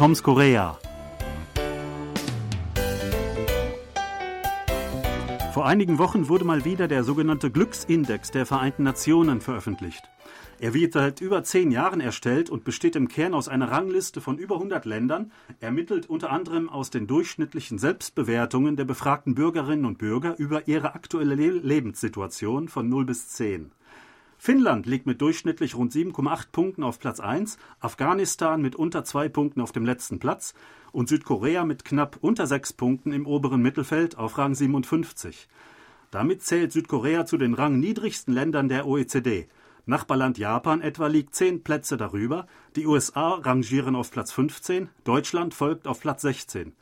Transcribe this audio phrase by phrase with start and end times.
[0.00, 0.78] Toms Korea.
[5.52, 10.02] Vor einigen Wochen wurde mal wieder der sogenannte Glücksindex der Vereinten Nationen veröffentlicht.
[10.58, 14.38] Er wird seit über zehn Jahren erstellt und besteht im Kern aus einer Rangliste von
[14.38, 20.34] über 100 Ländern, ermittelt unter anderem aus den durchschnittlichen Selbstbewertungen der befragten Bürgerinnen und Bürger
[20.38, 23.70] über ihre aktuelle Lebenssituation von 0 bis 10.
[24.42, 29.60] Finnland liegt mit durchschnittlich rund 7,8 Punkten auf Platz 1, Afghanistan mit unter zwei Punkten
[29.60, 30.54] auf dem letzten Platz
[30.92, 35.46] und Südkorea mit knapp unter sechs Punkten im oberen Mittelfeld auf Rang 57.
[36.10, 39.46] Damit zählt Südkorea zu den rangniedrigsten Ländern der OECD.
[39.84, 45.86] Nachbarland Japan etwa liegt zehn Plätze darüber, die USA rangieren auf Platz 15, Deutschland folgt
[45.86, 46.72] auf Platz 16.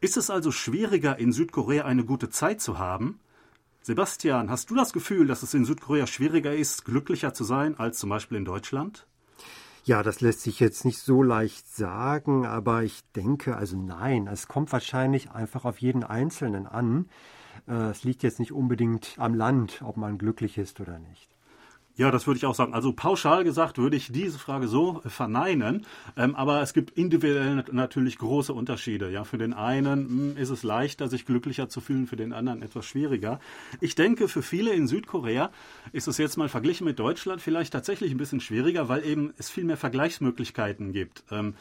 [0.00, 3.18] Ist es also schwieriger, in Südkorea eine gute Zeit zu haben?
[3.82, 7.98] Sebastian, hast du das Gefühl, dass es in Südkorea schwieriger ist, glücklicher zu sein als
[7.98, 9.06] zum Beispiel in Deutschland?
[9.84, 14.48] Ja, das lässt sich jetzt nicht so leicht sagen, aber ich denke, also nein, es
[14.48, 17.08] kommt wahrscheinlich einfach auf jeden Einzelnen an.
[17.66, 21.34] Äh, es liegt jetzt nicht unbedingt am Land, ob man glücklich ist oder nicht.
[22.00, 22.72] Ja, das würde ich auch sagen.
[22.72, 25.84] Also pauschal gesagt würde ich diese Frage so verneinen.
[26.16, 29.10] Ähm, aber es gibt individuell natürlich große Unterschiede.
[29.10, 32.32] Ja, für den einen mh, hm, ist es leichter, sich glücklicher zu fühlen, für den
[32.32, 33.38] anderen etwas schwieriger.
[33.82, 35.50] Ich denke, für viele in Südkorea
[35.92, 39.50] ist es jetzt mal verglichen mit Deutschland vielleicht tatsächlich ein bisschen schwieriger, weil eben es
[39.50, 41.22] viel mehr Vergleichsmöglichkeiten gibt.
[41.30, 41.52] Ähm,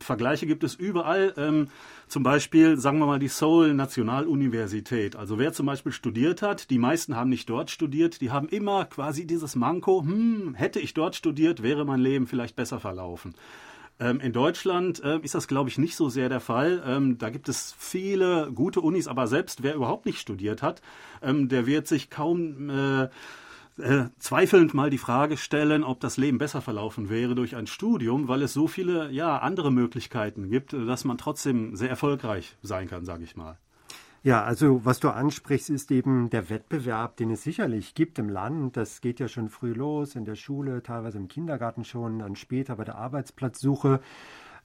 [0.00, 1.32] Vergleiche gibt es überall.
[1.36, 1.68] Ähm,
[2.08, 5.16] zum Beispiel, sagen wir mal, die Seoul Nationaluniversität.
[5.16, 8.84] Also wer zum Beispiel studiert hat, die meisten haben nicht dort studiert, die haben immer
[8.86, 13.34] quasi dieses Manko, hm, hätte ich dort studiert, wäre mein Leben vielleicht besser verlaufen.
[14.00, 16.82] Ähm, in Deutschland äh, ist das, glaube ich, nicht so sehr der Fall.
[16.86, 20.80] Ähm, da gibt es viele gute Unis, aber selbst wer überhaupt nicht studiert hat,
[21.22, 23.04] ähm, der wird sich kaum äh,
[23.78, 28.28] äh, zweifelnd mal die Frage stellen, ob das Leben besser verlaufen wäre durch ein Studium,
[28.28, 33.04] weil es so viele ja, andere Möglichkeiten gibt, dass man trotzdem sehr erfolgreich sein kann,
[33.04, 33.58] sage ich mal.
[34.22, 38.76] Ja, also was du ansprichst, ist eben der Wettbewerb, den es sicherlich gibt im Land.
[38.76, 42.76] Das geht ja schon früh los, in der Schule, teilweise im Kindergarten schon, dann später
[42.76, 44.00] bei der Arbeitsplatzsuche.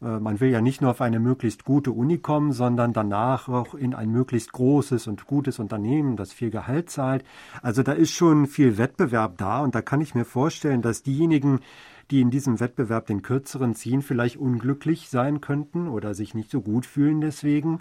[0.01, 3.75] Äh, man will ja nicht nur auf eine möglichst gute Uni kommen, sondern danach auch
[3.75, 7.23] in ein möglichst großes und gutes Unternehmen, das viel Gehalt zahlt.
[7.61, 11.59] Also da ist schon viel Wettbewerb da und da kann ich mir vorstellen, dass diejenigen,
[12.09, 16.61] die in diesem Wettbewerb den kürzeren ziehen, vielleicht unglücklich sein könnten oder sich nicht so
[16.61, 17.79] gut fühlen deswegen.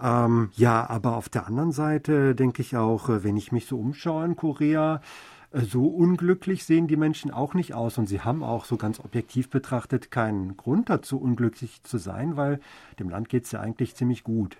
[0.00, 3.78] Ähm, ja, aber auf der anderen Seite denke ich auch, äh, wenn ich mich so
[3.78, 5.00] umschaue in Korea,
[5.52, 9.00] äh, so unglücklich sehen die Menschen auch nicht aus und sie haben auch so ganz
[9.00, 12.60] objektiv betrachtet keinen Grund dazu, unglücklich zu sein, weil
[12.98, 14.58] dem Land geht es ja eigentlich ziemlich gut.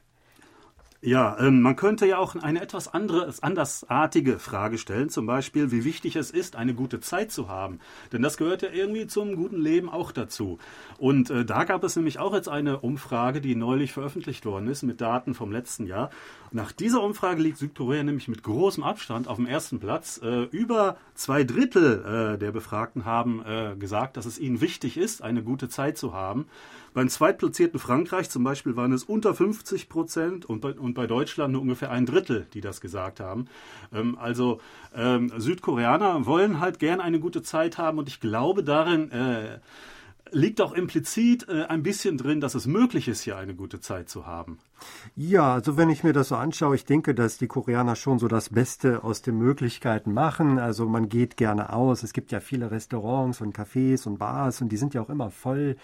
[1.02, 5.84] Ja, ähm, man könnte ja auch eine etwas andere, andersartige Frage stellen, zum Beispiel, wie
[5.84, 7.80] wichtig es ist, eine gute Zeit zu haben.
[8.12, 10.58] Denn das gehört ja irgendwie zum guten Leben auch dazu.
[10.98, 14.82] Und äh, da gab es nämlich auch jetzt eine Umfrage, die neulich veröffentlicht worden ist
[14.82, 16.10] mit Daten vom letzten Jahr.
[16.52, 20.20] Nach dieser Umfrage liegt Südkorea nämlich mit großem Abstand auf dem ersten Platz.
[20.22, 25.22] Äh, über zwei Drittel äh, der Befragten haben äh, gesagt, dass es ihnen wichtig ist,
[25.22, 26.44] eine gute Zeit zu haben.
[26.92, 31.52] Beim zweitplatzierten Frankreich zum Beispiel waren es unter 50 Prozent und bei, und bei Deutschland
[31.52, 33.46] nur ungefähr ein Drittel, die das gesagt haben.
[33.92, 34.60] Ähm, also
[34.94, 39.58] ähm, Südkoreaner wollen halt gern eine gute Zeit haben und ich glaube darin, äh,
[40.32, 44.08] liegt auch implizit äh, ein bisschen drin, dass es möglich ist, hier eine gute Zeit
[44.08, 44.58] zu haben.
[45.16, 48.28] Ja, also wenn ich mir das so anschaue, ich denke, dass die Koreaner schon so
[48.28, 50.58] das Beste aus den Möglichkeiten machen.
[50.58, 52.02] Also man geht gerne aus.
[52.02, 55.30] Es gibt ja viele Restaurants und Cafés und Bars und die sind ja auch immer
[55.30, 55.76] voll.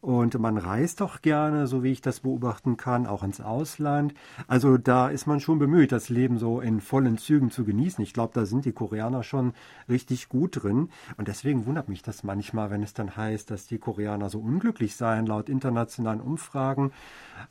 [0.00, 4.14] Und man reist doch gerne, so wie ich das beobachten kann, auch ins Ausland.
[4.46, 8.02] Also da ist man schon bemüht, das Leben so in vollen Zügen zu genießen.
[8.02, 9.52] Ich glaube, da sind die Koreaner schon
[9.88, 10.90] richtig gut drin.
[11.16, 14.96] Und deswegen wundert mich das manchmal, wenn es dann heißt, dass die Koreaner so unglücklich
[14.96, 16.92] seien, laut internationalen Umfragen.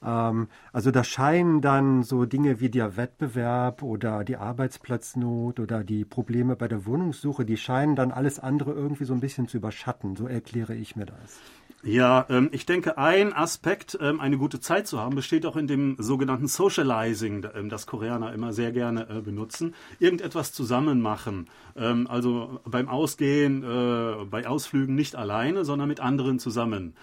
[0.04, 6.06] Ähm, also da scheinen dann so Dinge wie der Wettbewerb oder die Arbeitsplatznot oder die
[6.06, 10.16] Probleme bei der Wohnungssuche, die scheinen dann alles andere irgendwie so ein bisschen zu überschatten.
[10.16, 11.40] So erkläre ich mir das.
[11.86, 15.68] Ja, ähm, ich denke, ein Aspekt, ähm, eine gute Zeit zu haben, besteht auch in
[15.68, 19.76] dem sogenannten Socializing, ähm, das Koreaner immer sehr gerne äh, benutzen.
[20.00, 21.48] Irgendetwas zusammen machen.
[21.76, 26.96] Ähm, also beim Ausgehen, äh, bei Ausflügen nicht alleine, sondern mit anderen zusammen.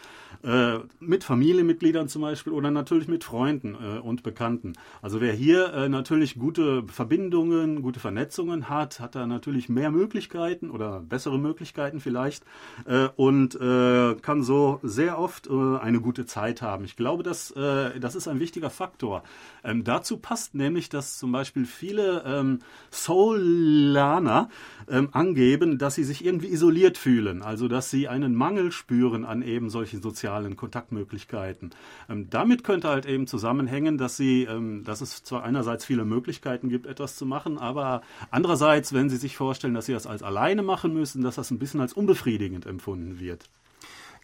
[0.42, 4.72] Äh, mit Familienmitgliedern zum Beispiel oder natürlich mit Freunden äh, und Bekannten.
[5.00, 10.70] Also wer hier äh, natürlich gute Verbindungen, gute Vernetzungen hat, hat da natürlich mehr Möglichkeiten
[10.70, 12.44] oder bessere Möglichkeiten vielleicht
[12.86, 13.52] äh, und
[14.22, 16.84] kann so sehr oft äh, eine gute Zeit haben.
[16.84, 19.22] Ich glaube, dass, äh, das ist ein wichtiger Faktor.
[19.64, 22.60] Ähm, dazu passt nämlich, dass zum Beispiel viele ähm,
[22.90, 24.48] Soulaner
[24.88, 29.42] ähm, angeben, dass sie sich irgendwie isoliert fühlen, also dass sie einen Mangel spüren an
[29.42, 31.70] eben solchen sozialen Kontaktmöglichkeiten.
[32.08, 36.68] Ähm, damit könnte halt eben zusammenhängen, dass sie, ähm, dass es zwar einerseits viele Möglichkeiten
[36.68, 40.62] gibt, etwas zu machen, aber andererseits, wenn sie sich vorstellen, dass sie das als alleine
[40.62, 43.48] machen müssen, dass das ein bisschen als unbefriedigend empfunden wird.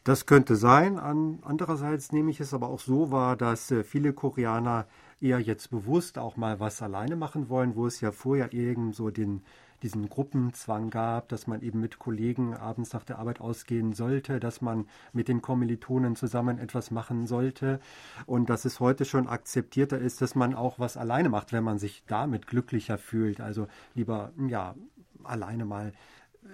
[0.08, 0.99] Das könnte sein.
[0.99, 4.87] andererseits nehme ich es aber auch so wahr, dass äh, viele Koreaner
[5.20, 9.10] eher jetzt bewusst auch mal was alleine machen wollen, wo es ja vorher irgend so
[9.10, 9.43] den
[9.82, 14.62] diesen Gruppenzwang gab, dass man eben mit Kollegen abends nach der Arbeit ausgehen sollte, dass
[14.62, 17.78] man mit den Kommilitonen zusammen etwas machen sollte
[18.25, 21.78] und dass es heute schon akzeptierter ist, dass man auch was alleine macht, wenn man
[21.78, 23.43] sich damit glücklicher fühlt.
[23.43, 24.75] Also lieber ja
[25.22, 25.93] alleine mal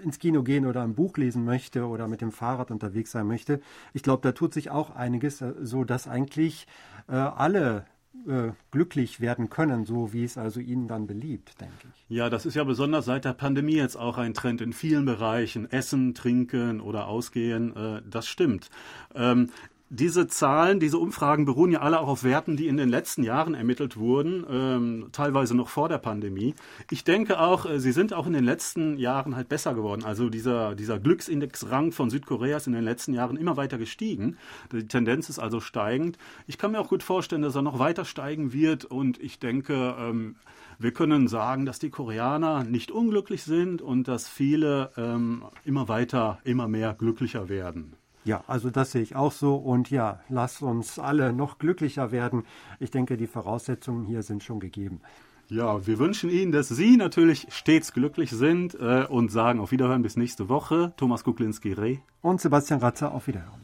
[0.02, 3.60] ins Kino gehen oder ein Buch lesen möchte oder mit dem Fahrrad unterwegs sein möchte.
[3.92, 6.66] Ich glaube, da tut sich auch einiges, äh, so dass eigentlich
[7.08, 7.86] äh, alle
[8.26, 12.04] äh, glücklich werden können, so wie es also ihnen dann beliebt, denke ich.
[12.08, 15.70] Ja, das ist ja besonders seit der Pandemie jetzt auch ein Trend in vielen Bereichen.
[15.70, 18.70] Essen, trinken oder ausgehen, äh, das stimmt.
[19.14, 19.50] Ähm,
[19.90, 23.54] diese Zahlen, diese Umfragen beruhen ja alle auch auf Werten, die in den letzten Jahren
[23.54, 26.54] ermittelt wurden, ähm, teilweise noch vor der Pandemie.
[26.90, 30.02] Ich denke auch, äh, sie sind auch in den letzten Jahren halt besser geworden.
[30.04, 34.36] Also dieser, dieser Glücksindex-Rang von Südkorea ist in den letzten Jahren immer weiter gestiegen.
[34.72, 36.18] Die Tendenz ist also steigend.
[36.46, 39.94] Ich kann mir auch gut vorstellen, dass er noch weiter steigen wird und ich denke,
[39.98, 40.36] ähm,
[40.78, 46.38] wir können sagen, dass die Koreaner nicht unglücklich sind und dass viele ähm, immer weiter,
[46.42, 47.94] immer mehr glücklicher werden.
[48.24, 49.56] Ja, also das sehe ich auch so.
[49.56, 52.44] Und ja, lasst uns alle noch glücklicher werden.
[52.80, 55.00] Ich denke, die Voraussetzungen hier sind schon gegeben.
[55.48, 60.02] Ja, wir wünschen Ihnen, dass Sie natürlich stets glücklich sind äh, und sagen auf Wiederhören
[60.02, 60.94] bis nächste Woche.
[60.96, 61.98] Thomas Kuklinski-Reh.
[62.22, 63.60] Und Sebastian Ratzer, auf Wiederhören.